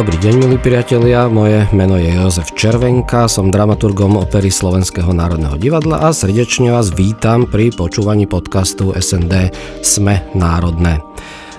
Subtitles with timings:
[0.00, 6.00] Dobrý deň, milí priatelia, moje meno je Jozef Červenka, som dramaturgom opery Slovenského národného divadla
[6.00, 9.52] a srdečne vás vítam pri počúvaní podcastu SND
[9.84, 11.04] Sme národné.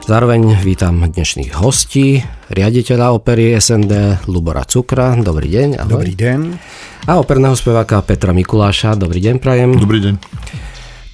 [0.09, 5.70] Zároveň vítam dnešných hostí, riaditeľa opery SND Lubora Cukra, dobrý deň.
[5.77, 6.02] Ahoj.
[6.02, 6.40] Dobrý deň.
[7.13, 9.77] A operného speváka Petra Mikuláša, dobrý deň prajem.
[9.77, 10.13] Dobrý deň.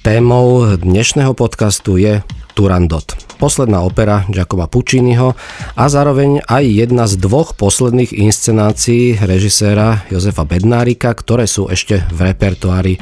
[0.00, 2.24] Témou dnešného podcastu je
[2.56, 5.38] Turandot posledná opera Giacomo Pucciniho
[5.78, 12.34] a zároveň aj jedna z dvoch posledných inscenácií režiséra Jozefa Bednárika, ktoré sú ešte v
[12.34, 12.98] repertoári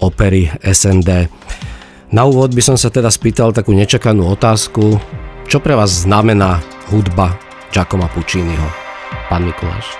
[0.00, 1.28] opery SND.
[2.14, 4.98] Na úvod by som sa teda spýtal takú nečakanú otázku,
[5.50, 6.62] čo pre vás znamená
[6.94, 7.34] hudba
[7.74, 8.66] Giacomo Pucciniho?
[9.26, 9.98] Pán Mikuláš.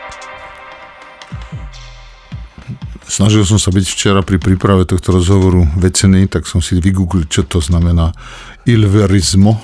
[3.11, 7.43] Snažil som sa byť včera pri príprave tohto rozhovoru vecený, tak som si vygooglil, čo
[7.43, 8.15] to znamená
[8.63, 9.59] ilverismo,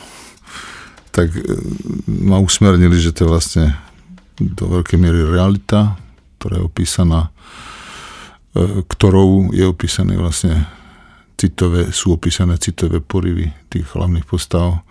[1.17, 1.41] tak e,
[2.05, 3.65] ma usmernili, že to je vlastne
[4.37, 5.97] do veľkej miery realita,
[6.37, 7.33] ktorá je opísaná,
[8.53, 10.69] e, ktorou je opísané vlastne
[11.41, 14.85] citové, sú opísané citové porivy tých hlavných postav.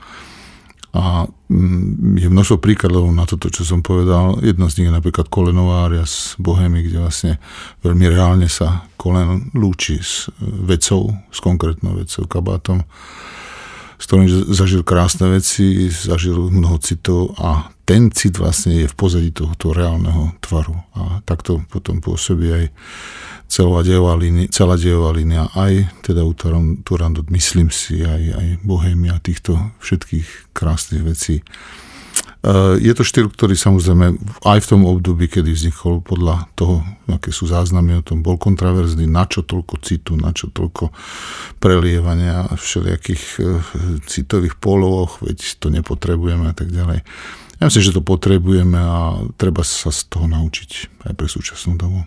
[0.95, 4.41] A mm, je množstvo príkladov na toto, čo som povedal.
[4.41, 7.33] Jedno z nich je napríklad Kolenová ária z Bohemy, kde vlastne
[7.85, 12.81] veľmi reálne sa Kolen lúči s vecou, s konkrétnou vecou, kabátom
[14.06, 19.34] s ktorým zažil krásne veci, zažil mnoho citov a ten cit vlastne je v pozadí
[19.34, 20.78] tohoto reálneho tvaru.
[20.94, 22.66] A takto potom pôsobí aj
[23.50, 23.81] celá
[24.14, 24.78] línia, celá
[25.09, 26.38] línia aj teda u
[26.86, 31.84] Turandot, myslím si, aj, aj Bohemia, týchto všetkých krásnych vecí Eh,
[32.78, 37.50] je to štýl, ktorý samozrejme aj v tom období, kedy vznikol podľa toho, aké sú
[37.50, 40.94] záznamy o tom, bol kontraverzný, na čo toľko citu, na čo toľko
[41.58, 43.48] prelievania všelijakých eh,
[44.06, 47.02] citových polovoch, veď to nepotrebujeme a tak ďalej.
[47.58, 52.04] Ja myslím, že to potrebujeme a treba sa z toho naučiť aj pre súčasnú dobu.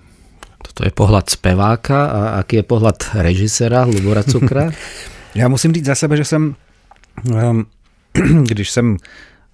[0.62, 4.70] Toto je pohľad speváka a aký je pohľad režisera Lubora Cukra?
[5.34, 6.54] Já musím říct za sebe, že jsem,
[7.34, 7.66] ehm,
[8.44, 8.96] když jsem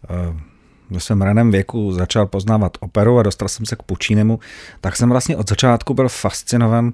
[0.09, 0.41] ehm,
[0.91, 4.39] ve svém raném věku začal poznávat operu a dostal jsem se k Pučínemu,
[4.81, 6.93] tak jsem vlastně od začátku byl fascinovan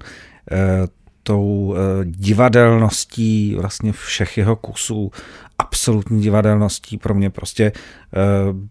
[0.51, 0.87] eh,
[1.23, 5.11] tou eh, divadelností vlastně všech jeho kusů,
[5.59, 6.97] absolutní divadelností.
[6.97, 7.73] Pro mě prostě eh,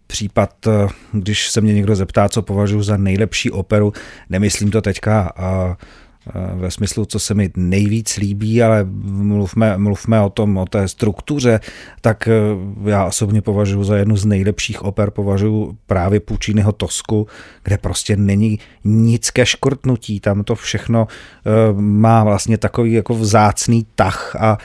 [0.07, 3.93] případ, eh, když se mě někdo zeptá, co považuji za nejlepší operu,
[4.31, 5.77] nemyslím to teďka a
[6.55, 11.61] ve smyslu, co se mi nejvíc líbí, ale mluvme, mluvme o tom, o té struktuře,
[12.01, 17.27] tak eh, já osobně považuji za jednu z nejlepších oper, považuji právě Pucciniho Tosku,
[17.65, 21.51] kde prostě není nic ke škrtnutí, tam to všechno eh,
[21.81, 24.59] má vlastně takový jako vzácný tah a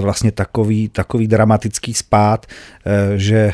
[0.00, 2.46] vlastně takový, takový dramatický spát,
[2.86, 3.52] eh, že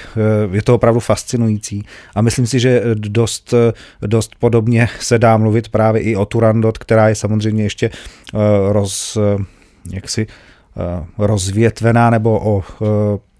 [0.52, 1.84] je to opravdu fascinující.
[2.14, 3.54] A myslím si, že dost,
[4.02, 8.38] dost podobně se dá mluvit právě i o Turandot, která je samozřejmě samozřejmě ještě eh,
[8.72, 9.44] roz, eh,
[9.92, 12.62] jaksi, eh, rozvětvená nebo o,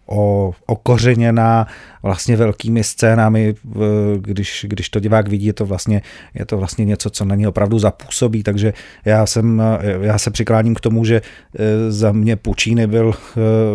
[0.07, 1.67] o, okořeněná
[2.03, 3.55] vlastně velkými scénami,
[4.17, 6.03] když, když to divák vidí, je to, vlastně,
[6.35, 8.73] je to vlastně něco, co na ně opravdu zapůsobí, takže
[9.05, 9.63] já, jsem,
[10.01, 11.23] já se přikláním k tomu, že
[11.89, 13.15] za mě Pučíny byl,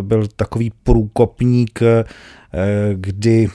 [0.01, 1.79] byl takový průkopník,
[2.93, 3.47] kdy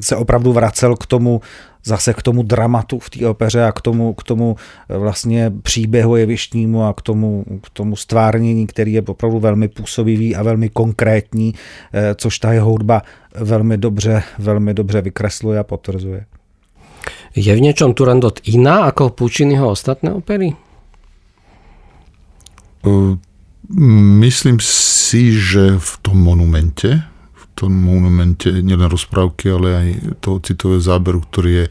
[0.00, 1.40] se opravdu vracel k tomu
[1.86, 4.56] zase k tomu dramatu v té opeře a k tomu, k tomu
[4.88, 10.36] eh, vlastně příběhu jevištnímu a k tomu, k tomu stvárnění, který je opravdu velmi působivý
[10.36, 11.54] a velmi konkrétní,
[11.92, 13.02] eh, což ta jeho hudba
[13.34, 16.24] velmi dobře, velmi dobře vykresluje a potvrzuje.
[17.36, 20.52] Je v něčem Turandot jiná jako Pucciniho ostatné opery?
[22.86, 23.16] Uh,
[24.20, 27.02] myslím si, že v tom monumente
[27.56, 29.88] tom monumente nielen rozprávky, ale aj
[30.20, 31.66] toho citového záberu, ktorý je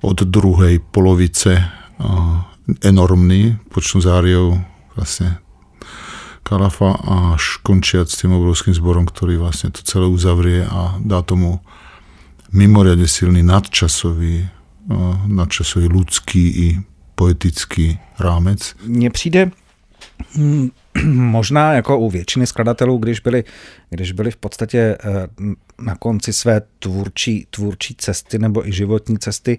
[0.00, 1.60] od druhej polovice
[2.80, 4.56] enormný, počnú záriou
[4.96, 5.44] vlastne
[6.44, 7.00] Kalafa
[7.32, 11.64] až končiať s tým obrovským zborom, ktorý vlastne to celé uzavrie a dá tomu
[12.52, 14.44] mimoriadne silný nadčasový,
[15.28, 16.68] nadčasový ľudský i
[17.16, 18.76] poetický rámec.
[18.84, 19.50] Mně přijde
[20.36, 20.68] hm,
[21.14, 23.44] možná jako u většiny skladatelů, když byli,
[23.90, 25.26] když byli v podstatě eh,
[25.82, 29.58] na konci své tvůrčí, tvůrčí cesty nebo i životní cesty,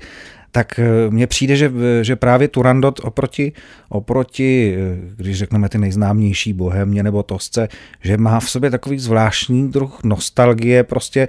[0.55, 0.79] tak
[1.09, 1.71] mně přijde, že,
[2.01, 3.51] že právě Turandot oproti,
[3.89, 4.77] oproti,
[5.15, 7.67] když řekneme ty nejznámější Bohemě nebo Tosce,
[8.01, 11.27] že má v sobě takový zvláštní druh nostalgie, prostě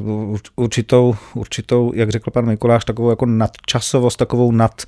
[0.00, 4.82] uh, určitou, určitou, jak řekl pan Mikuláš, takovou jako nadčasovost, takovou nad,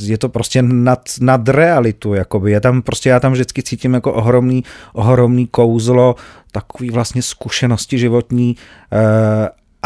[0.00, 2.52] je to prostě nad, nad realitu, jakoby.
[2.52, 6.14] Je tam prostě, já tam vždycky cítím jako ohromný, ohromný kouzlo,
[6.52, 8.56] takový vlastně zkušenosti životní,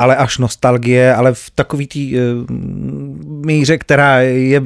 [0.01, 2.49] ale až nostalgie, ale v takový té uh,
[3.45, 4.63] míře, která je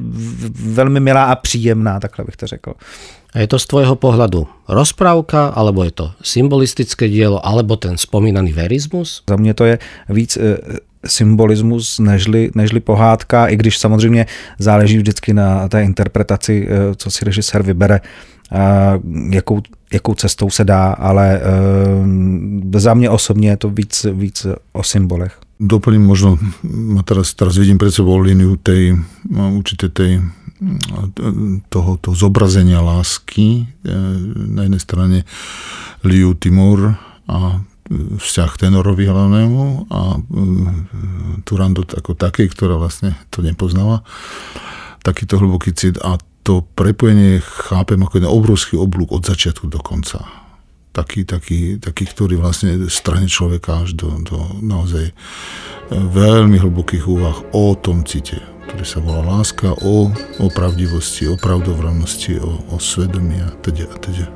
[0.54, 2.72] velmi milá a příjemná, takhle bych to řekl.
[3.34, 8.54] A je to z tvojho pohľadu rozprávka, alebo je to symbolistické dielo, alebo ten spomínaný
[8.54, 9.26] verismus?
[9.26, 9.78] Za mě to je
[10.08, 10.42] víc uh,
[11.06, 14.26] symbolismus nežli, nežli pohádka, i když samozřejmě
[14.58, 18.00] záleží vždycky na té interpretaci, uh, co si režisér vybere,
[19.30, 19.60] jakou,
[19.94, 21.40] jakou cestou se dá, ale
[22.74, 25.38] za mě osobně je to víc, víc o symbolech.
[25.54, 26.34] Doplním možno,
[27.06, 28.98] teraz, teraz vidím pred sebou líniu tej,
[29.30, 30.18] určite tej
[31.70, 33.62] toho, toho zobrazenia lásky.
[34.34, 35.18] Na jednej strane
[36.02, 36.98] Liu Timur
[37.30, 37.62] a
[38.18, 40.18] vzťah tenorovi hlavnému a
[41.46, 44.02] Turandot ako taký, ktorá vlastne to nepoznala.
[45.06, 50.20] Takýto hlboký cit a to prepojenie chápem ako jeden obrovský oblúk od začiatku do konca.
[50.94, 55.10] Taký, taký, taký ktorý vlastne strane človeka až do, do naozaj
[55.90, 58.38] veľmi hlbokých úvah o tom cite,
[58.70, 63.96] ktorý sa volá láska, o, o pravdivosti, o pravdovravnosti, o, o svedomí a teda a
[63.98, 64.26] teda.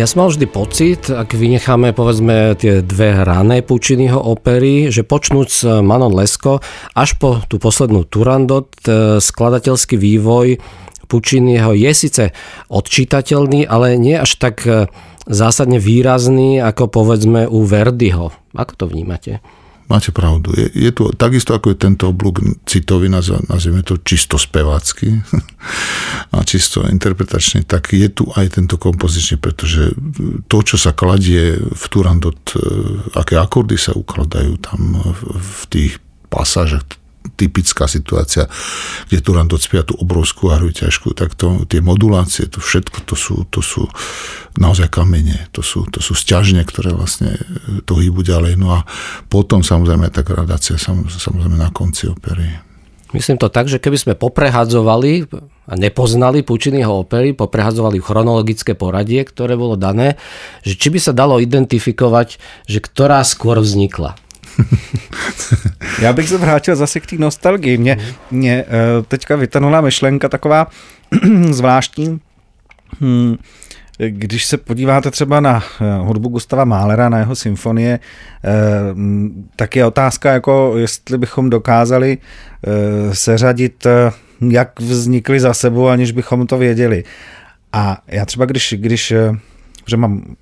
[0.00, 5.60] Ja som mal vždy pocit, ak vynecháme povedzme tie dve rané Pučinyho opery, že počnúc
[5.60, 6.64] Manon Lesko
[6.96, 10.56] až po tú poslednú Turandot, e, skladateľský vývoj
[11.04, 12.24] Pučinyho je síce
[12.72, 14.88] odčítateľný, ale nie až tak e,
[15.28, 18.32] zásadne výrazný ako povedzme u Verdiho.
[18.56, 19.44] Ako to vnímate?
[19.90, 20.54] Máte pravdu.
[20.54, 25.18] Je, je tu takisto ako je tento oblúk citový, nazveme to čisto spevácky
[26.34, 29.90] a čisto interpretačne, tak je tu aj tento kompozičný, pretože
[30.46, 32.62] to, čo sa kladie v Turandot, e,
[33.18, 35.98] aké akordy sa ukladajú tam v tých
[36.30, 36.86] pasážach
[37.36, 38.50] typická situácia,
[39.10, 43.46] kde Turandot spia tú obrovskú hru ťažkú, tak to, tie modulácie, to všetko, to sú,
[43.50, 43.86] to sú
[44.58, 47.38] naozaj kamene, to sú, to sú sťažne, ktoré vlastne
[47.86, 48.58] to hýbu ďalej.
[48.58, 48.88] No a
[49.30, 52.70] potom samozrejme tá gradácia samozrejme na konci opery.
[53.10, 55.26] Myslím to tak, že keby sme poprehadzovali
[55.66, 60.14] a nepoznali Pučinyho opery, poprehadzovali chronologické poradie, ktoré bolo dané,
[60.62, 62.38] že či by sa dalo identifikovať,
[62.70, 64.14] že ktorá skôr vznikla.
[66.02, 67.78] Já bych se vrátil zase k té nostalgii.
[67.78, 67.98] Mě,
[68.30, 70.66] mě eh, teďka vytanula myšlenka taková
[71.50, 72.20] zvláštní.
[73.00, 73.36] Hmm,
[74.08, 78.00] když se podíváte třeba na eh, hudbu Gustava Málera, na jeho symfonie,
[78.44, 78.50] eh,
[79.56, 82.18] tak je otázka, jako jestli bychom dokázali
[83.12, 83.86] seřadit,
[84.48, 87.04] jak vznikly za sebou, aniž bychom to věděli.
[87.72, 89.12] A já třeba, když, když
[89.86, 90.36] že mám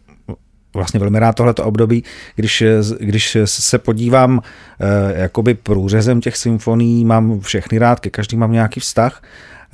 [0.74, 2.04] vlastně velmi rád tohleto období,
[2.36, 2.64] když,
[3.00, 4.40] když se podívám
[4.80, 9.22] eh, jakoby průřezem těch symfonií, mám všechny rád, ke každý mám nějaký vztah,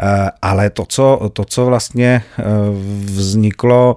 [0.00, 2.42] eh, ale to, co, to, co vlastně eh,
[3.04, 3.96] vzniklo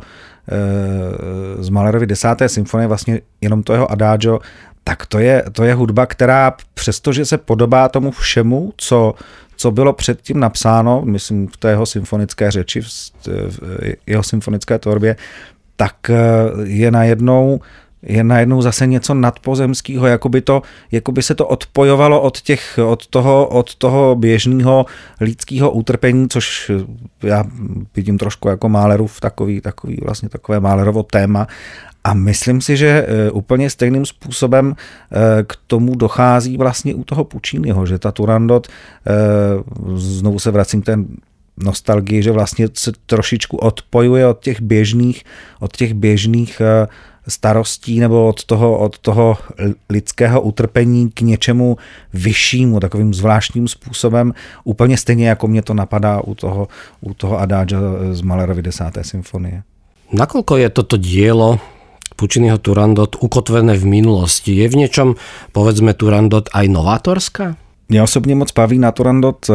[1.59, 4.39] z Malerovy desáté symfonie, vlastně jenom to jeho adagio,
[4.83, 9.13] tak to je, to je hudba, která přestože se podobá tomu všemu, co,
[9.55, 13.59] co bylo předtím napsáno, myslím v té jeho symfonické řeči, v
[14.07, 15.15] jeho symfonické tvorbě,
[15.77, 16.15] tak eh,
[16.63, 17.59] je najednou
[18.01, 22.79] je najednou zase něco nadpozemského, jako by, to, jako by se to odpojovalo od, těch,
[22.85, 24.85] od toho, od toho běžného
[25.21, 26.71] lidského utrpení, což
[27.23, 27.43] já
[27.95, 31.47] vidím trošku jako Málerův takový, takový vlastně takové Málerovo téma.
[32.03, 37.23] A myslím si, že eh, úplně stejným způsobem eh, k tomu dochází vlastně u toho
[37.23, 38.67] Pučínyho, že ta Turandot,
[39.95, 40.97] znovu se vracím k té
[41.57, 45.23] nostalgii, že vlastně se trošičku odpojuje od těch běžných,
[45.59, 46.61] od těch běžných
[47.27, 49.37] starostí nebo od toho, od toho
[49.89, 51.77] lidského utrpení k něčemu
[52.13, 54.33] vyššímu, takovým zvláštním způsobem,
[54.63, 56.67] úplně stejně jako mě to napadá u toho,
[57.01, 57.79] u toho Adáža
[58.11, 59.63] z Malerovy desáté symfonie.
[60.07, 61.59] Nakoľko je toto dielo
[62.15, 64.55] Pučinyho Turandot ukotvené v minulosti?
[64.55, 65.19] Je v niečom,
[65.51, 67.66] povedzme, Turandot aj novátorská?
[67.89, 69.53] Mě osobně moc baví na Turandot eh,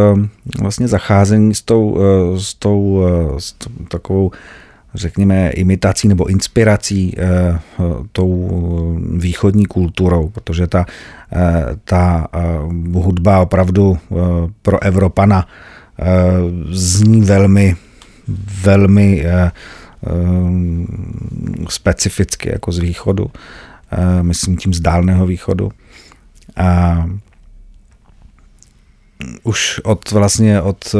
[0.60, 4.30] vlastně zacházení s tou, eh, s tou, eh, s tou takovou
[4.94, 7.16] řekněme, imitací nebo inspirací
[8.12, 8.50] tou
[9.16, 10.86] východní kulturou, protože ta,
[11.84, 12.28] ta
[12.92, 13.98] hudba opravdu
[14.62, 15.46] pro Evropana
[16.70, 17.76] zní velmi,
[18.62, 19.26] velmi
[21.68, 23.30] specificky jako z východu,
[24.22, 25.70] myslím tím z dálného východu.
[26.56, 27.04] A
[29.42, 30.94] už od vlastně od,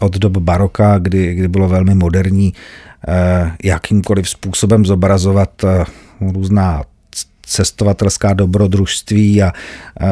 [0.00, 2.54] od dob baroka, kdy, kdy bylo velmi moderní
[3.08, 5.84] Eh, jakýmkoliv způsobem zobrazovat eh,
[6.20, 6.82] různá
[7.42, 9.52] cestovatelská dobrodružství a
[10.00, 10.06] eh,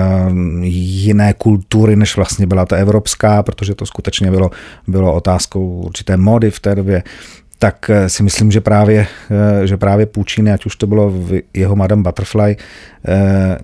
[0.62, 4.51] jiné kultury, než vlastně byla ta evropská, protože to skutečně bylo,
[4.87, 7.03] bylo otázkou určité mody v té době
[7.62, 11.40] tak eh, si myslím, že právě, eh, že právě Puccini, ať už to bylo v
[11.54, 13.59] jeho Madame Butterfly, eh,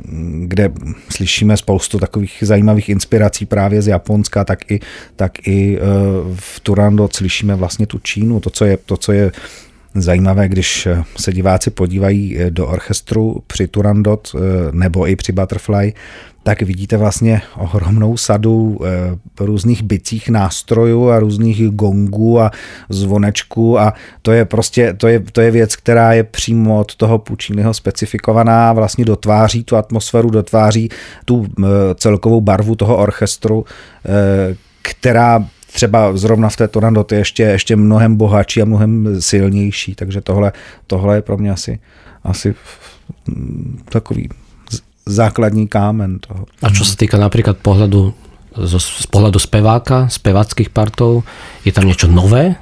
[0.44, 0.70] kde
[1.10, 4.80] slyšíme spoustu takových zajímavých inspirací právě z Japonska, tak i,
[5.16, 5.78] tak i
[6.34, 9.32] v Turandot slyšíme vlastně tu Čínu, to, co je, to, co je
[9.94, 14.36] zajímavé, když se diváci podívají do orchestru při Turandot
[14.72, 15.92] nebo i při Butterfly,
[16.48, 22.50] tak vidíte vlastně ohromnou sadu eh, různých bicích nástrojů a různých gongů a
[22.88, 27.18] zvonečků a to je prostě, to je, to je věc, která je přímo od toho
[27.18, 30.88] Pucciniho specifikovaná, vlastně dotváří tu atmosféru, dotváří
[31.24, 33.64] tu eh, celkovou barvu toho orchestru,
[34.04, 39.94] eh, která třeba zrovna v té Turandot je ještě, ještě mnohem bohatší a mnohem silnější,
[39.94, 40.52] takže tohle,
[40.86, 41.78] tohle je pro mě asi,
[42.24, 42.54] asi
[43.88, 44.28] takový
[45.08, 46.44] základní kámen toho.
[46.60, 48.12] A čo sa týka napríklad pohľadu
[48.52, 51.24] z, z pohľadu speváka, speváckých partov,
[51.64, 52.60] je tam niečo nové?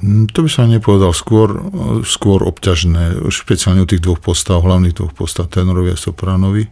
[0.00, 1.58] Mm, to by som nepovedal, skôr,
[2.06, 6.70] skôr obťažné, špeciálne u tých dvoch postav, hlavných dvoch postav, tenorovi a sopranovi,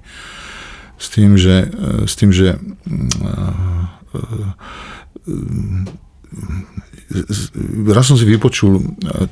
[0.98, 1.70] s tým, že,
[2.06, 2.58] s tým, že
[7.88, 8.80] raz som si vypočul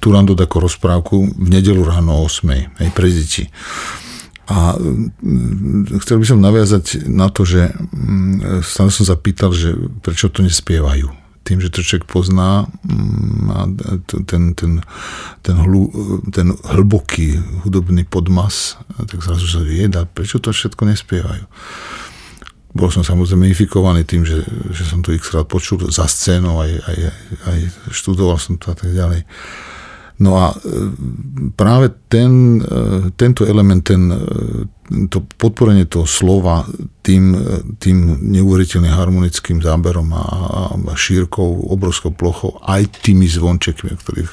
[0.01, 2.81] Turandot ako rozprávku v nedelu ráno o 8.
[2.81, 3.45] Hej, pre deti.
[4.47, 4.79] A
[6.07, 9.75] chcel by som naviazať na to, že mm, stále som sa pýtal, že
[10.07, 11.11] prečo to nespievajú.
[11.43, 13.75] Tým, že to človek pozná mm,
[14.31, 14.73] ten, ten,
[15.43, 15.91] ten, hlu,
[16.31, 18.79] ten hlboký hudobný podmas,
[19.11, 21.45] tak zrazu sa vie, prečo to všetko nespievajú.
[22.77, 26.73] Bol som samozrejme infikovaný tým, že, že som to x krát počul za scénou, aj,
[26.85, 26.99] aj,
[27.49, 29.25] aj študoval som to a tak ďalej.
[30.17, 30.57] No a e,
[31.53, 34.19] práve ten, e, tento element, ten, e,
[35.13, 36.65] to podporenie toho slova
[37.05, 37.37] tým,
[37.77, 40.25] tým neuveriteľným harmonickým záberom a,
[40.73, 44.33] a šírkou, obrovskou plochou, aj tými zvončekmi, o ktorých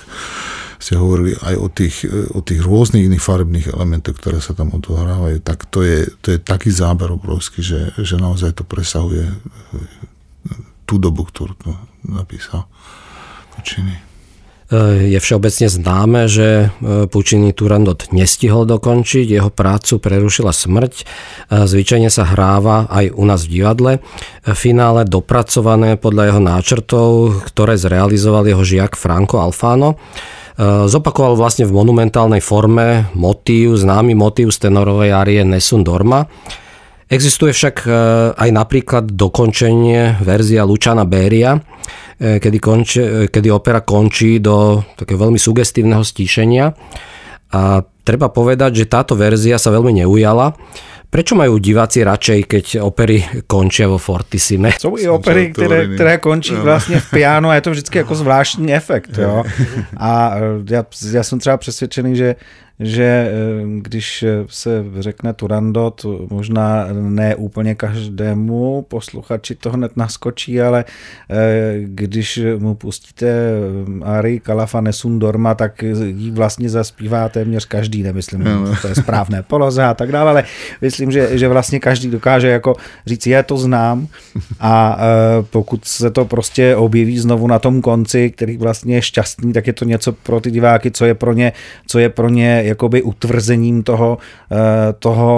[0.84, 2.04] ste hovorili, aj o tých,
[2.36, 6.40] o tých rôznych iných farebných elementoch, ktoré sa tam odohrávajú, tak to je, to je
[6.44, 9.32] taký záber obrovský, že, že naozaj to presahuje
[10.84, 11.72] tú dobu, ktorú to
[12.04, 12.68] napísal
[13.56, 13.96] Puccini.
[14.74, 21.04] E, je všeobecne známe, že e, Puccini Turandot nestihol dokončiť, jeho prácu prerušila smrť, e,
[21.64, 23.92] zvyčajne sa hráva aj u nás v divadle.
[24.44, 27.10] Finále dopracované podľa jeho náčrtov,
[27.48, 29.96] ktoré zrealizoval jeho žiak Franco Alfano.
[30.62, 36.30] Zopakoval vlastne v monumentálnej forme motív, známy motív z tenorovej árie Nessun Dorma.
[37.10, 37.90] Existuje však
[38.38, 41.58] aj napríklad dokončenie verzia Lučana Béria,
[42.24, 46.72] E, kedy, konči, kedy opera končí do takého veľmi sugestívneho stíšenia.
[47.54, 50.56] A treba povedať, že táto verzia sa veľmi neujala.
[51.14, 54.74] Prečo majú diváci radšej, keď opery končí vo fortissime?
[54.82, 58.74] Jsou i opery, které, které končí vlastně v piano a je to vždycky jako zvláštní
[58.74, 59.18] efekt.
[59.18, 59.44] Jo?
[59.98, 60.42] A e,
[60.74, 62.36] já, já jsem třeba přesvědčený, že
[62.84, 63.32] že eh,
[63.82, 70.86] když se řekne Turandot, možná ne úplně každému posluchači to hned naskočí, ale
[71.30, 78.04] eh, když mu pustíte eh, Ari Kalafa Nesun Dorma, tak ji vlastně zaspívá téměř každý,
[78.04, 78.76] nemyslím, no.
[78.82, 80.44] to je správné poloze a tak dále, ale
[80.82, 82.76] myslím, že, že vlastně každý dokáže jako
[83.06, 84.08] říct, já to znám
[84.60, 84.98] a
[85.50, 89.74] pokud se to prostě objeví znovu na tom konci, který vlastně je šťastný, tak je
[89.74, 91.54] to něco pro ty diváky, co je pro ně,
[91.88, 94.18] co je pro ně jakoby utvrzením toho,
[94.52, 95.34] eh, toho,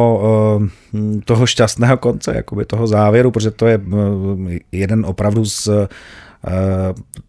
[0.64, 5.70] eh, toho šťastného konce, jakoby toho závěru, protože to je eh, jeden opravdu z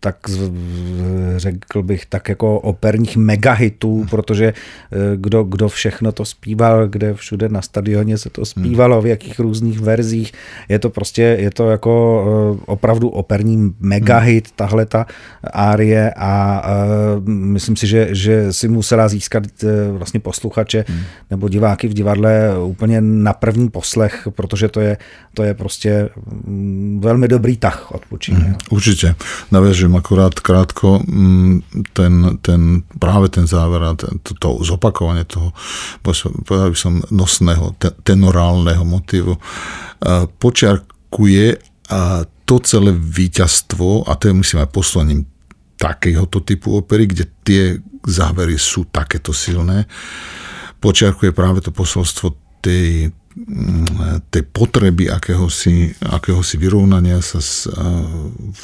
[0.00, 0.16] tak
[1.37, 4.52] řekl bych tak jako operních megahitů, protože
[5.16, 9.80] kdo, kdo všechno to zpíval, kde všude na stadioně se to zpívalo, v jakých různých
[9.80, 10.32] verzích,
[10.68, 12.25] je to prostě, je to jako
[12.66, 15.06] opravdu operní megahit, tahle ta
[15.52, 16.62] árie a
[17.26, 19.42] myslím si, že, že si musela získat
[19.92, 20.85] vlastně posluchače
[21.30, 24.96] nebo diváky v divadle úplně na první poslech, protože to je,
[25.35, 26.08] to je prostě
[26.46, 28.56] mm, velmi dobrý tah od Pučína.
[29.08, 29.25] Určitě.
[29.50, 34.06] Navěřím akorát krátko mm, ten, ten, právě ten záver a to,
[34.38, 35.52] to zopakování toho,
[36.46, 39.38] povedal bych som, nosného, tenorálneho motivu,
[40.38, 41.56] počiarkuje
[42.44, 45.26] to celé víťazstvo, a to je myslím aj poslaním
[45.76, 47.62] takéhoto typu opery, kde tie
[48.06, 49.86] závery sú takéto silné,
[50.80, 52.32] počiarkuje práve to posolstvo
[54.33, 57.69] tej potreby akéhosi, akéhosi vyrovnania sa s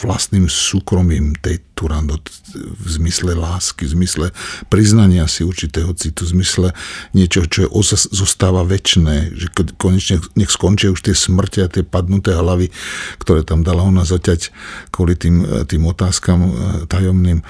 [0.00, 2.24] vlastným súkromím tej Turandot
[2.56, 4.26] v zmysle lásky, v zmysle
[4.72, 6.68] priznania si určitého citu, v zmysle
[7.12, 7.72] niečo, čo je
[8.16, 12.72] zostáva väčšné, že konečne nech skončia už tie smrti a tie padnuté hlavy,
[13.20, 14.56] ktoré tam dala ona zaťať
[14.88, 16.48] kvôli tým, tým otázkam
[16.88, 17.44] tajomným.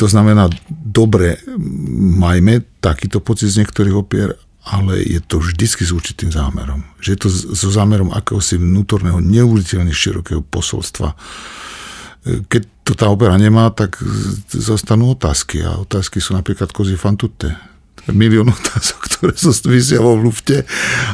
[0.00, 1.44] To znamená, dobre,
[2.16, 6.86] majme takýto pocit z niektorých opier, ale je to vždycky s určitým zámerom.
[7.02, 11.18] Že je to so zámerom akéhosi vnútorného, neuveriteľne širokého posolstva.
[12.22, 13.98] Keď to tá opera nemá, tak
[14.54, 17.58] zostanú otázky a otázky sú napríklad kozy fantute.
[18.10, 20.62] Milión otázok, ktoré sú vysia vo lufte,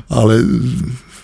[0.09, 0.41] ale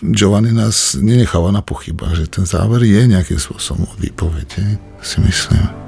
[0.01, 5.84] Giovanni nás nenecháva na pochybách, že ten záver je nejakým spôsobom výpoveď, si myslím.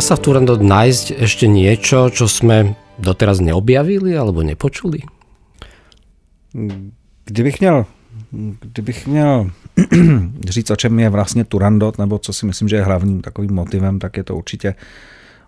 [0.00, 5.04] Sa v Turandot nájsť ešte niečo, čo sme doteraz neobjavili alebo nepočuli?
[7.24, 7.86] Kdybych měl,
[8.60, 9.50] kdybych měl
[10.48, 13.98] říct, o čem je vlastně Turandot, nebo co si myslím, že je hlavním takovým motivem,
[13.98, 14.74] tak je to určitě,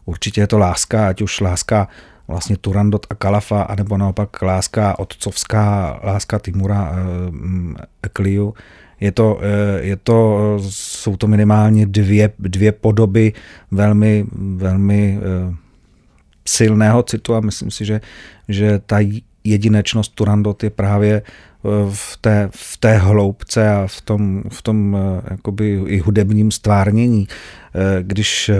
[0.04, 1.88] určitě je to láska, ať už láska
[2.28, 6.96] vlastně Turandot a Kalafa, anebo naopak láska otcovská, láska Timura e,
[8.02, 8.54] Ekliu.
[9.02, 13.32] Je to, eh, je to, jsou to minimálně dvě, dvě podoby
[13.70, 15.54] velmi, velmi eh,
[16.46, 18.00] silného citu a myslím si, že,
[18.48, 18.98] že ta
[19.44, 24.96] jedinečnost Turandot je právě eh, v té, v té hloubce a v tom, v tom
[25.30, 27.28] jakoby i hudebním stvárnění.
[28.02, 28.50] Když,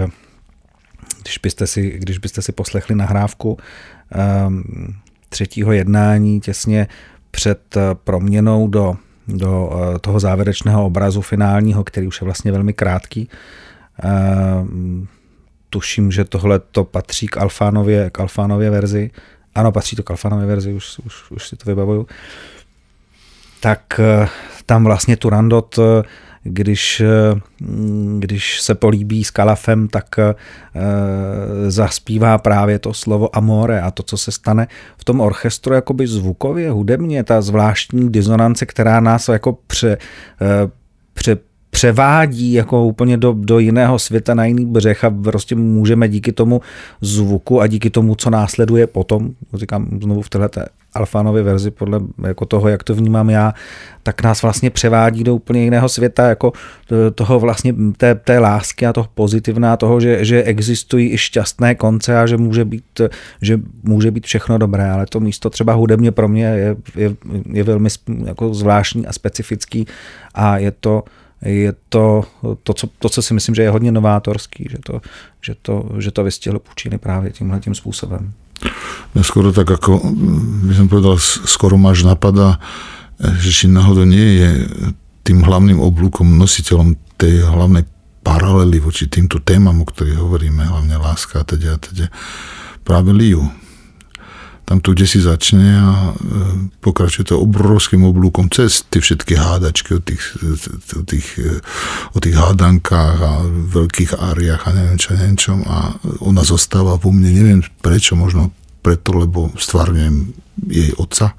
[1.21, 3.57] když, byste si, když byste si poslechli nahrávku
[5.29, 6.87] třetího jednání těsně
[7.31, 8.95] před proměnou do
[9.27, 13.29] do eh, toho závěrečného obrazu finálního, který už je vlastně velmi krátký.
[14.03, 14.09] Eh,
[15.69, 19.11] tuším, že tohle to patří k Alfánově, k Alfánově verzi.
[19.55, 22.07] Ano, patří to k Alfánově verzi, už, už, už si to vybavuju.
[23.59, 24.27] Tak eh,
[24.65, 25.79] tam vlastně Turandot
[26.43, 27.39] když, eh,
[28.19, 30.35] když se políbí s Kalafem, tak eh,
[31.67, 36.71] zaspívá právě to slovo amore a to, co se stane v tom orchestru jakoby zvukově,
[36.71, 39.97] hudebně, ta zvláštní disonance, která nás jako pře,
[40.41, 40.69] eh,
[41.13, 41.37] pře
[41.69, 46.61] převádí jako úplně do, do jiného světa, na jiný břeh a prostě můžeme díky tomu
[47.01, 50.61] zvuku a díky tomu, co následuje potom, říkám znovu v této
[50.93, 53.53] Alfánově verzi podle jako toho, jak to vnímám já,
[54.03, 56.53] tak nás vlastně převádí do úplně jiného světa, jako
[57.15, 62.19] toho vlastně té, té lásky a toho pozitivná, toho, že, že existují i šťastné konce
[62.19, 63.01] a že může být,
[63.41, 67.15] že může být všechno dobré, ale to místo třeba hudebně pro mě je, je,
[67.51, 67.89] je velmi
[68.25, 69.87] jako zvláštní a specifický
[70.33, 71.03] a je to,
[71.41, 72.23] je to
[72.63, 75.01] to co, to, co si myslím, že je hodně novátorský, že to,
[75.41, 78.33] že to, že to vystihl Pučiny právě tímhle tím způsobem.
[79.21, 80.01] Skoro tak ako,
[80.67, 82.57] by som povedal, skoro máš napadá,
[83.21, 84.49] že či náhodou nie je
[85.23, 87.85] tým hlavným oblúkom, nositeľom tej hlavnej
[88.23, 92.05] paralely voči týmto témam, o ktorých hovoríme, hlavne láska a teda a teda,
[92.83, 93.43] práve Liu
[94.63, 96.11] tam to kde si začne a e,
[96.79, 100.23] pokračuje to obrovským oblúkom cez ty všetky hádačky o tých,
[100.95, 101.59] o tých, e,
[102.15, 107.11] o tých hádankách a veľkých áriách a neviem čo, neviem čom a ona zostáva po
[107.11, 110.35] mne, neviem prečo, možno preto, lebo stvárňujem
[110.67, 111.35] jej otca.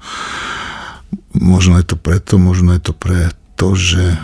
[1.37, 4.17] Možno je to preto, možno je to preto, že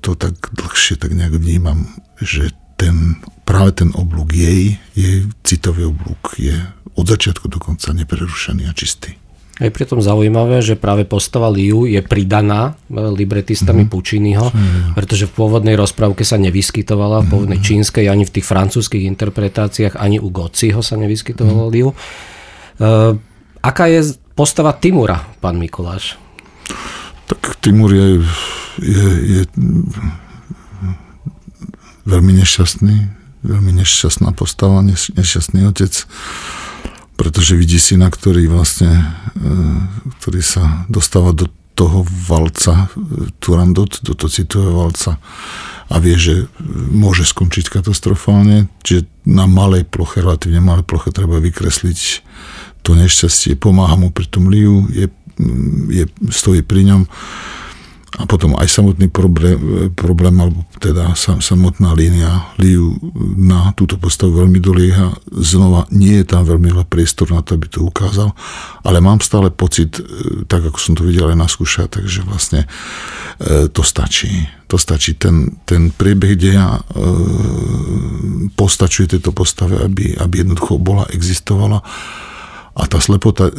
[0.00, 1.86] to tak dlhšie tak nejak vnímam,
[2.18, 6.56] že ten, práve ten oblúk jej, jej citový oblúk je
[6.96, 9.20] od začiatku do konca neprerušený a čistý.
[9.60, 13.92] Je pritom zaujímavé, že práve postava Liu je pridaná e, libretistami mm-hmm.
[13.92, 14.96] Pucciniho, mm-hmm.
[14.96, 17.84] pretože v pôvodnej rozprávke sa nevyskytovala, v pôvodnej mm-hmm.
[17.84, 21.76] čínskej, ani v tých francúzských interpretáciách, ani u Gociho sa nevyskytovalo mm-hmm.
[21.76, 21.92] Liu.
[22.80, 23.20] Uh,
[23.60, 26.16] aká je postava Timura, pán Mikuláš?
[27.28, 28.24] Tak Timur je,
[28.80, 29.40] je, je
[32.10, 32.96] veľmi nešťastný,
[33.46, 35.94] veľmi nešťastná postava, nešťastný otec
[37.20, 39.04] pretože vidí syna, ktorý vlastne,
[39.36, 39.52] e,
[40.16, 45.20] ktorý sa dostáva do toho valca, e, Turandot, do toho citového valca
[45.92, 46.48] a vie, že
[46.88, 52.24] môže skončiť katastrofálne, čiže na malej ploche, relatívne malej ploche treba vykresliť
[52.80, 55.12] to nešťastie, pomáha mu pri tom Liu, je,
[55.92, 57.04] je, stojí pri ňom
[58.18, 59.54] a potom aj samotný problém,
[59.94, 62.98] problém alebo teda samotná línia Liu
[63.38, 65.14] na túto postavu veľmi dolieha.
[65.30, 68.34] Znova nie je tam veľmi veľa priestor na to, aby to ukázal,
[68.82, 72.66] ale mám stále pocit, e, tak ako som to videl aj na skúša, takže vlastne
[73.38, 74.42] e, to stačí.
[74.66, 75.14] To stačí.
[75.14, 77.06] Ten, ten priebeh deja e,
[78.58, 81.78] postačuje tejto postave, aby, aby jednoducho bola, existovala
[82.74, 83.54] a tá slepota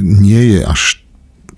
[0.00, 1.03] nie je až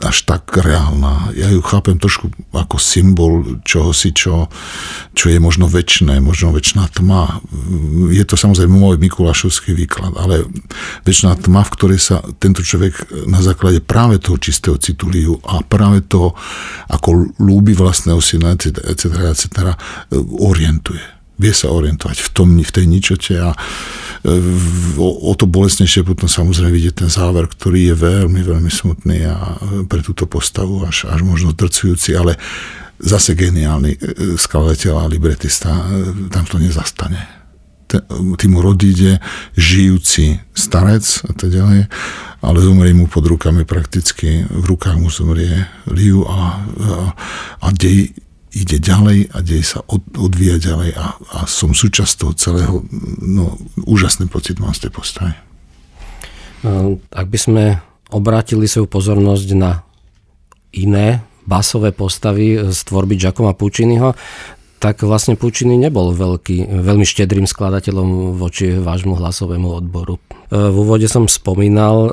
[0.05, 1.33] až tak reálna.
[1.33, 4.53] Ja ju chápem trošku ako symbol čohosi, čo,
[5.17, 7.41] čo je možno väčšné, možno väčšiná tma.
[8.13, 10.45] Je to samozrejme môj Mikulášovský výklad, ale
[11.09, 16.05] väčšiná tma, v ktorej sa tento človek na základe práve toho čistého cituliu a práve
[16.05, 16.37] toho,
[16.93, 19.47] ako lúbi vlastného syna, etc., etc., etc.,
[20.37, 23.59] orientuje vie sa orientovať v tom, v tej ničote a e,
[24.97, 29.37] o, o to bolestnejšie potom samozrejme vidieť ten záver, ktorý je veľmi, veľmi smutný a
[29.85, 32.41] pre túto postavu až, až možno drcujúci, ale
[32.99, 33.99] zase geniálny e,
[34.41, 37.21] skladateľ a libretista, e, tam to nezastane.
[38.37, 39.23] Tým rodíde
[39.55, 41.87] žijúci starec a tak ďalej,
[42.43, 46.43] ale zomrie mu pod rukami prakticky, v rukách mu zomrie Liu a, a,
[47.63, 48.11] a dej
[48.57, 52.75] ide ďalej a deje sa od, odvíja ďalej a, a som súčasť toho celého,
[53.21, 55.37] no úžasný pocit mám z tej postavy.
[56.65, 57.65] No, ak by sme
[58.09, 59.85] obrátili svoju pozornosť na
[60.73, 64.17] iné basové postavy z tvorby Giacomo Pucciniho,
[64.87, 70.15] tak vlastne Puccini nebol veľký, veľmi štedrým skladateľom voči vášmu hlasovému odboru.
[70.15, 72.11] E, v úvode som spomínal e,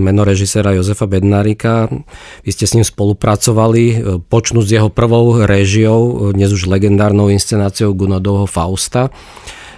[0.00, 1.92] meno režisera Jozefa Bednárika.
[2.40, 7.92] Vy ste s ním spolupracovali, e, počnúť s jeho prvou réžiou, dnes už legendárnou inscenáciou
[7.92, 9.12] Gunodovho Fausta.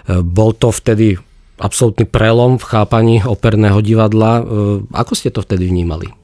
[0.06, 1.18] Bol to vtedy
[1.58, 4.46] absolútny prelom v chápaní operného divadla.
[4.94, 6.17] Ako ste to vtedy vnímali?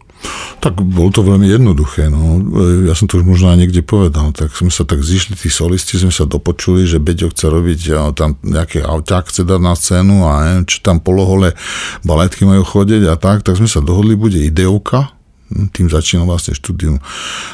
[0.65, 2.09] Tak bolo to veľmi jednoduché.
[2.09, 2.41] No.
[2.89, 4.33] Ja som to už možno aj niekde povedal.
[4.33, 8.01] Tak sme sa tak zišli, tí solisti, sme sa dopočuli, že Beďo chce robiť a
[8.17, 11.53] tam nejaký auťák chce dať na scénu a neviem, čo tam polohole
[12.01, 13.45] baletky majú chodiť a tak.
[13.45, 15.13] Tak sme sa dohodli, bude ideovka.
[15.53, 16.97] Tým začínal vlastne štúdium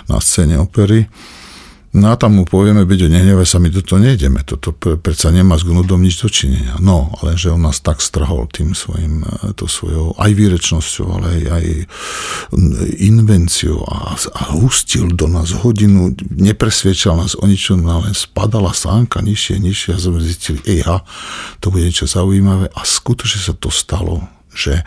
[0.06, 1.10] na scéne opery.
[1.90, 5.58] No a tam mu povieme, Beďo, nehnevaj sa, my do toho nejdeme, toto predsa nemá
[5.58, 6.78] s Gnudom nič dočinenia.
[6.78, 11.26] No, ale že on nás tak strhol tým svojim, e, to svojou aj výrečnosťou, ale
[11.34, 11.66] aj, aj
[13.02, 19.18] invenciou a, a hustil do nás hodinu, nepresviečal nás o ničom, no ale spadala sánka
[19.18, 21.02] nižšie, nižšie a sme zistili, ej ha,
[21.58, 24.86] to bude niečo zaujímavé a skutočne sa to stalo, že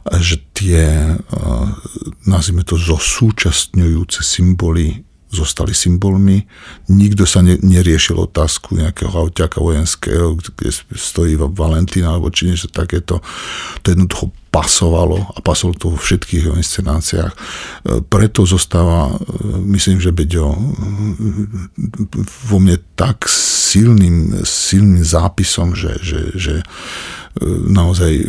[0.00, 1.16] že tie, e,
[2.24, 6.42] nazvime to, zosúčastňujúce symboly zostali symbolmi.
[6.90, 13.22] Nikto sa ne, neriešil otázku nejakého auťaka vojenského, kde stojí Valentína alebo či niečo takéto.
[13.82, 17.32] To jednoducho pasovalo a pasovalo to vo všetkých jeho inscenáciách.
[18.10, 19.14] Preto zostáva,
[19.62, 20.50] myslím, že Beďo
[22.50, 26.54] vo mne tak silným, silným zápisom, že, že, že
[27.70, 28.26] naozaj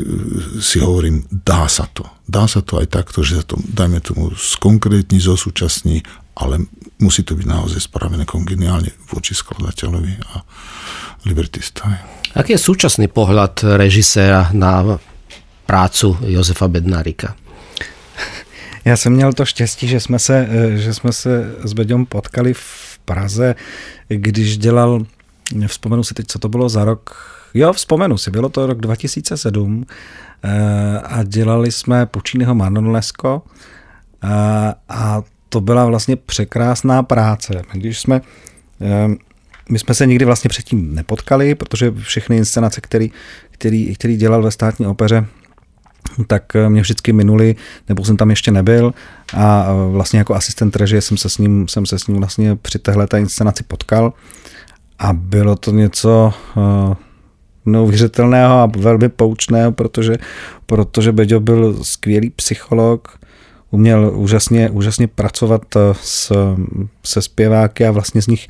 [0.62, 2.06] si hovorím, dá sa to.
[2.30, 6.06] Dá sa to aj takto, že sa to, dajme tomu, skonkrétni, zosúčasní,
[6.38, 6.70] ale
[7.02, 10.46] musí to byť naozaj spravené kongeniálne voči skladateľovi a
[11.26, 11.98] libertistovi.
[12.38, 15.02] Aký je súčasný pohľad režiséra na
[15.66, 17.36] prácu Josefa Bednárika?
[18.86, 23.00] Já jsem měl to štěstí, že jsme se, že jsme se s Beďom potkali v
[23.06, 23.56] Praze,
[24.08, 25.06] když dělal,
[25.68, 27.16] vzpomenu si teď, co to bylo za rok,
[27.54, 29.86] jo, vzpomenu si, bylo to rok 2007
[30.44, 33.42] eh, a dělali jsme Pučínyho Manonlesko
[34.22, 37.62] a, a to byla vlastně překrásná práce.
[37.74, 38.22] Když jsme,
[38.82, 39.16] eh,
[39.70, 43.12] my jsme se nikdy vlastně předtím nepotkali, protože všechny inscenace, který,
[43.52, 45.26] který, který dělal ve státní opeře,
[46.28, 47.56] tak eh, mě vždycky minuli,
[47.90, 48.94] nebo jsem tam ještě nebyl
[49.34, 52.56] a eh, vlastně jako asistent režie jsem se s ním, jsem se s ním vlastně
[52.56, 54.14] při téhle inscenaci potkal
[55.00, 56.94] a bylo to něco uh,
[57.66, 60.18] neuvěřitelného a velmi poučného, protože,
[60.66, 63.20] protože Beďo byl skvělý psycholog,
[63.72, 65.62] uměl úžasně, úžasně pracovat
[66.02, 66.32] s,
[67.04, 68.48] se zpěváky a vlastně z nich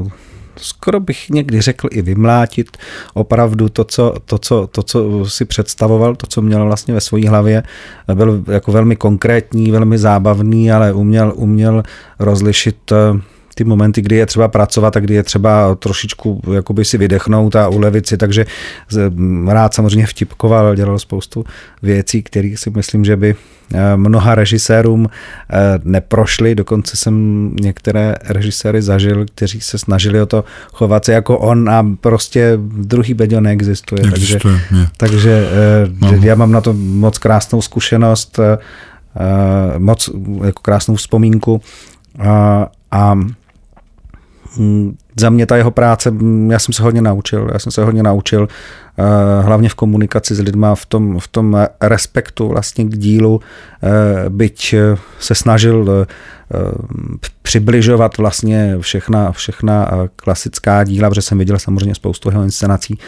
[0.00, 0.08] uh,
[0.56, 2.76] skoro bych někdy řekl i vymlátit
[3.14, 7.28] opravdu to co, to, co, to, co si představoval, to, co měl vlastně ve své
[7.28, 7.62] hlavě.
[8.14, 11.82] Byl jako velmi konkrétní, velmi zábavný, ale uměl, uměl
[12.18, 13.20] rozlišit eh,
[13.58, 17.68] ty momenty, kdy je třeba pracovat a kdy je třeba trošičku jakoby si vydechnout a
[17.68, 18.46] ulevit si, takže
[19.48, 21.44] rád samozřejmě vtipkoval, dělal spoustu
[21.82, 27.14] věcí, které si myslím, že by eh, mnoha režisérům eh, neprošly, dokonce jsem
[27.60, 33.14] některé režiséry zažil, kteří se snažili o to chovat se jako on a prostě druhý
[33.14, 34.02] Beďo neexistuje.
[34.02, 36.22] Neexistuje, takže, takže eh, no.
[36.22, 38.38] já mám na to moc krásnou zkušenost,
[39.78, 40.10] moc
[40.44, 41.60] jako krásnou vzpomínku
[42.18, 43.18] a, a
[45.16, 48.02] za mě ta jeho práce, mm, já jsem se hodně naučil, já jsem se hodně
[48.02, 48.48] naučil,
[48.98, 49.02] eh,
[49.42, 53.40] hlavně v komunikaci s lidma, v tom, v tom respektu vlastně k dílu,
[53.82, 56.06] eh, byť eh, se snažil
[57.42, 62.98] přibližovat vlastně všechna, všechna klasická díla, protože jsem viděl samozřejmě spoustu jeho inscenací,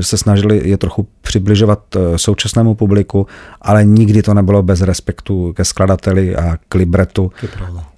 [0.00, 1.80] se snažili je trochu přibližovat
[2.16, 3.26] současnému publiku,
[3.62, 7.32] ale nikdy to nebylo bez respektu ke skladateli a k libretu.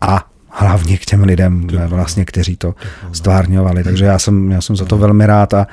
[0.00, 2.74] A hlavně k těm lidem, vlastně, kteří to
[3.12, 3.84] stvárňovali.
[3.84, 5.54] Takže já jsem, já jsem za to velmi rád.
[5.54, 5.66] A...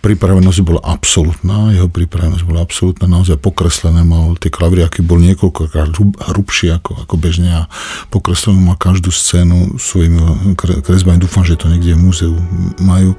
[0.00, 5.94] Pripravenosť bola absolútna, jeho pripravenosť bola absolútna, naozaj pokreslené mal, tie klavriaky bol niekoľkokrát
[6.34, 7.62] hrubšie ako, ako bežne a
[8.10, 11.22] pokreslené mal každú scénu svojimi kresbami.
[11.22, 12.34] Dúfam, že to niekde v múzeu
[12.82, 13.14] majú.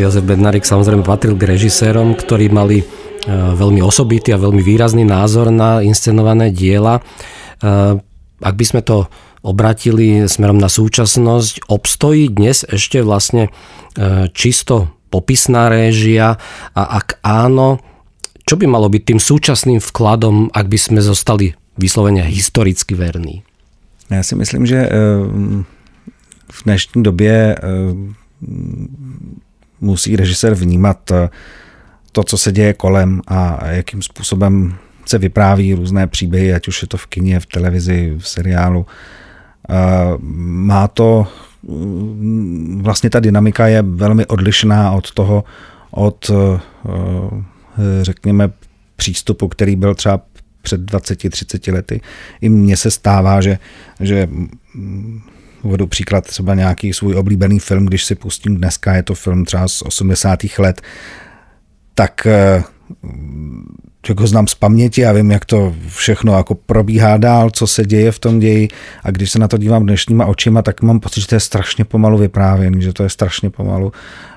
[0.00, 2.84] Jozef Bednarik samozrejme patril k režisérom, ktorí mali e,
[3.30, 6.98] veľmi osobitý a veľmi výrazný názor na inscenované diela.
[6.98, 7.02] E,
[8.40, 9.06] ak by sme to
[9.44, 13.52] obratili smerom na súčasnosť, obstojí dnes ešte vlastne
[14.32, 16.40] čisto popisná réžia
[16.72, 17.78] a ak áno,
[18.48, 23.44] čo by malo byť tým súčasným vkladom, ak by sme zostali vyslovene historicky verní?
[24.10, 24.88] Já si myslím, že
[26.52, 27.56] v dnešní době
[29.80, 31.12] musí režisér vnímat
[32.12, 34.74] to, co se děje kolem a jakým způsobem
[35.06, 38.86] se vypráví různé příběhy, ať už je to v kině, v televizi, v seriálu.
[40.38, 41.26] Má to,
[42.76, 45.44] vlastně ta dynamika je velmi odlišná od toho,
[45.90, 46.30] od
[48.02, 48.50] řekněme
[48.96, 50.20] přístupu, který byl třeba
[50.62, 52.00] před 20-30 lety.
[52.40, 53.58] I mně se stává, že,
[54.00, 54.28] že
[55.64, 59.68] uvedu příklad třeba nějaký svůj oblíbený film, když si pustím dneska, je to film třeba
[59.68, 60.38] z 80.
[60.58, 60.82] let,
[61.94, 62.26] tak
[64.08, 67.84] jak ho znám z paměti a vím, jak to všechno jako probíhá dál, co se
[67.84, 68.68] děje v tom ději
[69.02, 71.84] a když se na to dívám dnešníma očima, tak mám pocit, že to je strašně
[71.84, 73.92] pomalu vyprávěný, že to je strašně pomalu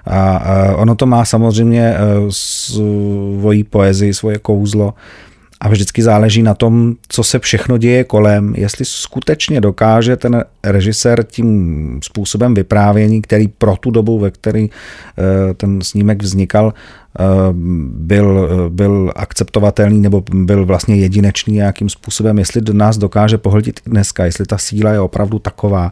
[0.06, 1.98] a, a ono to má samozřejmě e,
[2.30, 4.94] svoji poezii, svoje kouzlo
[5.60, 11.24] a vždycky záleží na tom, co se všechno děje kolem, jestli skutečně dokáže ten režisér
[11.24, 14.70] tím způsobem vyprávění, který pro tu dobu, ve který e,
[15.54, 16.74] ten snímek vznikal,
[17.91, 24.26] byl, byl akceptovatelný nebo byl vlastně jedinečný nějakým způsobem, jestli do nás dokáže pohltit dneska,
[24.26, 25.91] jestli ta síla je opravdu taková.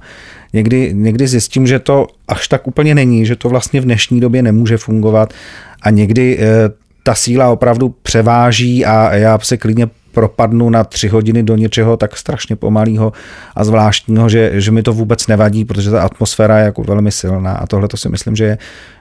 [0.53, 4.41] Někdy, někdy zjistím, že to až tak úplně není, že to vlastně v dnešní době
[4.43, 5.33] nemůže fungovat
[5.81, 6.69] a někdy eh,
[7.05, 12.17] ta síla opravdu převáží a já se klidně propadnu na tři hodiny do něčeho tak
[12.17, 13.13] strašně pomalého
[13.55, 17.53] a zvláštního, že, že mi to vůbec nevadí, protože ta atmosféra je jako velmi silná
[17.53, 18.57] a tohle to si myslím, že je,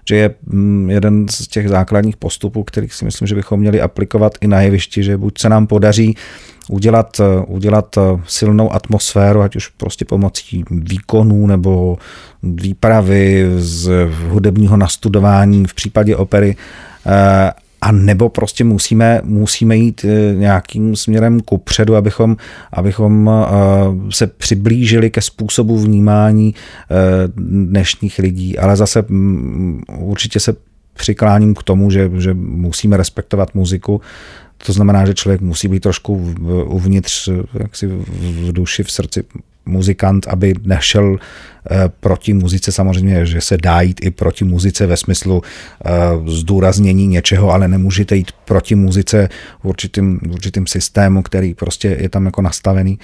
[0.08, 4.32] že je mm, jeden z těch základních postupů, kterých si myslím, že bychom měli aplikovat
[4.40, 6.16] i na jevišti, že buď se nám podaří
[6.68, 11.98] udělat, udělat silnou atmosféru, ať už prostě pomocí výkonů nebo
[12.42, 13.90] výpravy z
[14.28, 16.56] hudebního nastudování v případě opery,
[17.06, 22.37] eh, a nebo prostě musíme, musíme jít eh, nějakým směrem ku předu, abychom,
[22.73, 23.51] abychom eh,
[24.11, 26.94] se přiblížili ke způsobu vnímání eh,
[27.37, 28.59] dnešních lidí.
[28.59, 30.57] Ale zase mm, určitě se
[30.94, 34.01] přikláním k tomu, že, že musíme respektovat muziku.
[34.66, 39.25] To znamená, že člověk musí být trošku uvnitř, jaksi v duši, v srdci
[39.66, 41.16] muzikant, aby nešel
[41.70, 45.42] eh, proti muzice, samozřejmě, že se dá jít i proti muzice ve smyslu
[45.85, 45.90] eh,
[46.27, 49.29] zdůraznění něčeho, ale nemůžete jít proti muzice
[49.62, 52.98] v určitým, v určitým systému, který prostě je tam jako nastavený.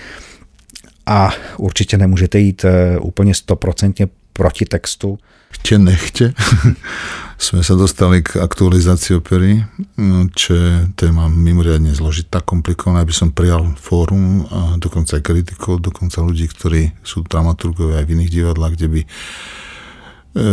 [1.06, 5.18] A určitě nemůžete jít eh, úplně stoprocentně proti textu.
[5.50, 6.32] Chtě nechtě
[7.40, 9.64] sme sa dostali k aktualizácii opery,
[9.96, 13.00] no, čo je téma mimoriadne zložitá, komplikovaná.
[13.00, 18.12] Aby som prijal fórum a dokonca aj kritikov, dokonca ľudí, ktorí sú dramaturgovia aj v
[18.12, 19.08] iných divadlách, kde by e,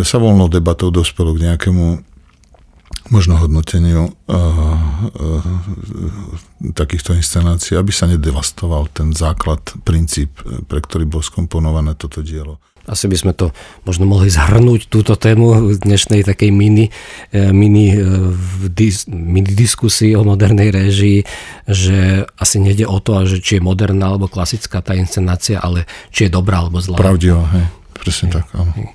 [0.07, 2.07] sa voľnou debatou dospelo k nejakému
[3.11, 5.43] možno hodnoteniu uh, uh,
[6.75, 10.35] takýchto inscenácií, aby sa nedevastoval ten základ, princíp,
[10.67, 12.59] pre ktorý bol skomponované toto dielo.
[12.87, 13.51] Asi by sme to
[13.83, 16.87] možno mohli zhrnúť túto tému dnešnej takej mini,
[17.35, 17.99] e, mini, e,
[18.71, 21.27] dis, mini diskusii o modernej réžii,
[21.67, 25.83] že asi nejde o to, že či je moderná alebo klasická tá inscenácia, ale
[26.15, 26.95] či je dobrá alebo zlá.
[26.95, 27.67] Pravdivo, hej.
[27.99, 28.33] Presne hej.
[28.39, 28.71] tak, áno.
[28.71, 28.91] E,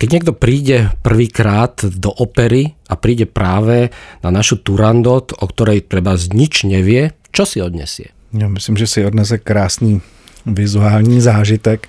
[0.00, 6.16] keď niekto príde prvýkrát do opery a príde práve na našu Turandot, o ktorej treba
[6.16, 8.12] nič nevie, čo si odnesie?
[8.32, 10.04] Ja myslím, že si odnese krásný
[10.46, 11.88] vizuální zážitek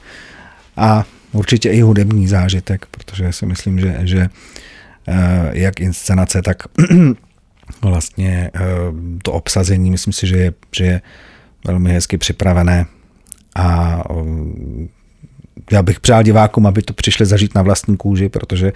[0.77, 4.29] a určitě i hudební zážitek, protože si myslím, že, že
[5.07, 6.57] eh, jak inscenace, tak
[7.81, 8.59] vlastně eh,
[9.23, 11.01] to obsazení, myslím si, že je, že je
[11.67, 12.85] velmi hezky připravené
[13.55, 14.87] a eh,
[15.71, 18.73] já bych přál divákům, aby to přišli zažít na vlastní kůži, protože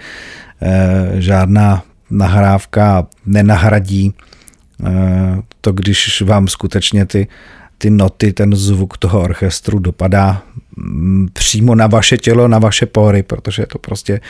[1.18, 4.14] žádná nahrávka nenahradí
[5.60, 7.28] to, když vám skutečně ty
[7.78, 10.42] ty noty, ten zvuk toho orchestru dopadá
[10.76, 14.20] mm, přímo na vaše tělo, na vaše pory, protože to prostě,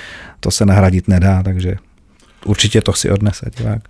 [0.41, 1.77] to se nahradit nedá, takže
[2.45, 3.83] určitě to si odnese divák.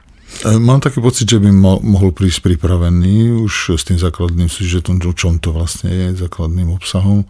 [0.44, 5.12] E, mám taký pocit, že by mohl prísť pripravený už s tým základným sužetom, o
[5.12, 7.24] čom to vlastne je, základným obsahom.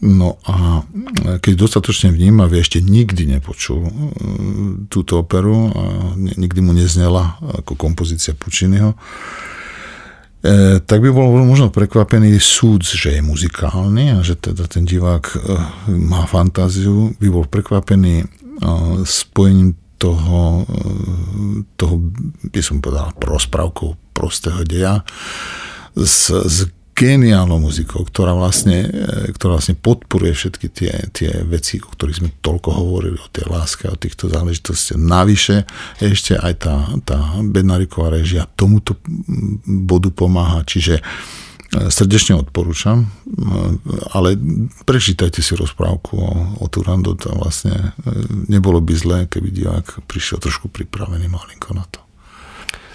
[0.00, 0.80] No a
[1.44, 3.92] keď dostatočne vníma, vie, ešte nikdy nepočul e,
[4.88, 5.84] túto operu a
[6.16, 9.61] nikdy mu neznela ako kompozícia Pučiniho, E,
[10.82, 15.36] tak by bol možno prekvapený súd, že je muzikálny a že teda ten divák e,
[15.94, 18.26] má fantáziu, by bol prekvapený e,
[19.06, 20.66] spojením toho,
[21.78, 21.94] toho
[22.50, 25.06] by som povedal, prospravkou prostého deja
[25.94, 31.88] s, s geniálnou muzikou, ktorá vlastne, e, ktorá vlastne podporuje všetky tie, tie veci, o
[31.88, 35.00] ktorých sme toľko hovorili, o tej láske, o týchto záležitostiach.
[35.00, 35.56] Navyše
[36.04, 39.00] ešte aj tá, tá Bednariková režia tomuto
[39.64, 41.02] bodu pomáha, čiže e,
[41.88, 43.06] srdečne odporúčam, e,
[44.12, 44.36] ale
[44.84, 46.30] prečítajte si rozprávku o,
[46.60, 47.96] o Turandot a vlastne
[48.52, 52.04] nebolo by zlé, keby divák prišiel trošku pripravený malinko na to.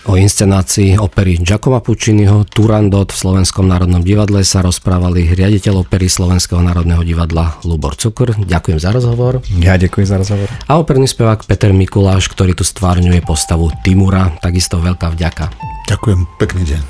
[0.07, 6.63] O inscenácii opery Giacomo Pucciniho Turandot v Slovenskom národnom divadle sa rozprávali riaditeľ opery Slovenského
[6.63, 8.31] národného divadla Lubor Cukr.
[8.39, 9.43] Ďakujem za rozhovor.
[9.59, 10.47] Ja ďakujem za rozhovor.
[10.47, 14.31] A operný spevák Peter Mikuláš, ktorý tu stvárňuje postavu Timura.
[14.39, 15.51] Takisto veľká vďaka.
[15.91, 16.81] Ďakujem, pekný deň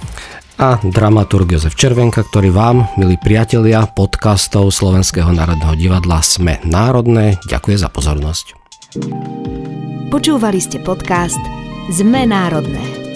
[0.58, 7.78] a dramaturg Jozef Červenka, ktorý vám, milí priatelia podcastov Slovenského národného divadla Sme národné, ďakuje
[7.78, 8.58] za pozornosť.
[10.10, 11.42] Počúvali ste podcast
[11.94, 13.07] Sme národné.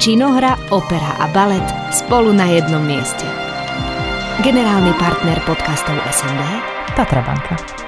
[0.00, 3.28] Činohra, opera a balet spolu na jednom mieste.
[4.40, 6.40] Generálny partner podcastov SND
[6.96, 7.79] Tatra Banka.